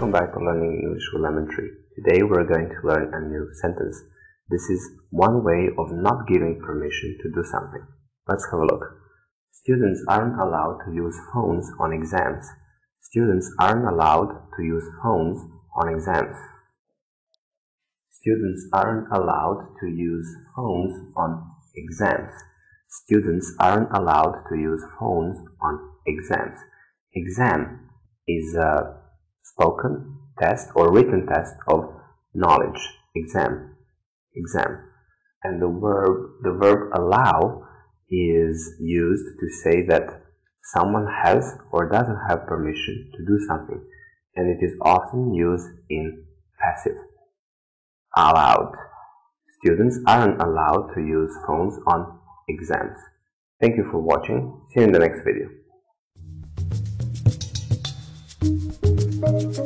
learning 0.00 0.82
English 0.84 1.08
with 1.12 1.22
Lemon 1.22 1.48
Tree. 1.48 1.70
Today 1.96 2.22
we're 2.22 2.44
going 2.44 2.68
to 2.68 2.86
learn 2.86 3.14
a 3.14 3.28
new 3.28 3.48
sentence. 3.62 3.96
This 4.50 4.68
is 4.68 4.90
one 5.08 5.42
way 5.42 5.70
of 5.78 5.90
not 5.90 6.28
giving 6.28 6.60
permission 6.60 7.16
to 7.22 7.30
do 7.30 7.42
something. 7.50 7.80
Let's 8.28 8.44
have 8.52 8.60
a 8.60 8.66
look. 8.66 8.82
Students 9.52 10.04
aren't 10.06 10.38
allowed 10.38 10.80
to 10.84 10.92
use 10.92 11.16
phones 11.32 11.66
on 11.80 11.94
exams. 11.94 12.44
Students 13.00 13.50
aren't 13.58 13.88
allowed 13.88 14.36
to 14.56 14.62
use 14.62 14.84
phones 15.02 15.40
on 15.74 15.88
exams. 15.88 16.36
Students 18.10 18.68
aren't 18.74 19.08
allowed 19.10 19.76
to 19.80 19.86
use 19.88 20.28
phones 20.54 20.92
on 21.16 21.42
exams. 21.74 22.32
Students 22.88 23.54
aren't 23.58 23.96
allowed 23.96 24.44
to 24.50 24.58
use 24.58 24.84
phones 25.00 25.38
on 25.62 25.78
exams. 26.06 26.58
Exam 27.14 27.88
is 28.28 28.54
a 28.56 29.05
spoken 29.52 30.18
test 30.40 30.68
or 30.74 30.92
written 30.92 31.26
test 31.26 31.54
of 31.68 31.92
knowledge. 32.34 32.80
Exam. 33.14 33.76
Exam. 34.34 34.90
And 35.42 35.62
the 35.62 35.68
verb, 35.68 36.42
the 36.42 36.52
verb 36.52 36.92
allow 36.94 37.62
is 38.10 38.74
used 38.80 39.38
to 39.40 39.48
say 39.62 39.86
that 39.88 40.22
someone 40.74 41.06
has 41.24 41.54
or 41.72 41.88
doesn't 41.88 42.20
have 42.28 42.46
permission 42.46 43.10
to 43.16 43.24
do 43.24 43.38
something. 43.48 43.82
And 44.34 44.50
it 44.50 44.64
is 44.64 44.72
often 44.82 45.32
used 45.32 45.68
in 45.88 46.24
passive. 46.60 46.98
Allowed. 48.16 48.72
Students 49.60 49.98
aren't 50.06 50.40
allowed 50.42 50.92
to 50.94 51.00
use 51.00 51.32
phones 51.46 51.74
on 51.86 52.18
exams. 52.48 52.98
Thank 53.60 53.76
you 53.76 53.88
for 53.90 54.00
watching. 54.00 54.60
See 54.70 54.80
you 54.80 54.86
in 54.86 54.92
the 54.92 54.98
next 54.98 55.20
video. 55.24 55.48
Thank 59.38 59.58
you. 59.58 59.65